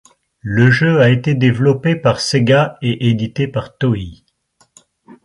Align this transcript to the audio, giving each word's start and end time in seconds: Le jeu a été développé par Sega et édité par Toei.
Le 0.41 0.71
jeu 0.71 0.99
a 0.99 1.11
été 1.11 1.35
développé 1.35 1.95
par 1.95 2.21
Sega 2.21 2.79
et 2.81 3.07
édité 3.11 3.47
par 3.47 3.77
Toei. 3.77 4.25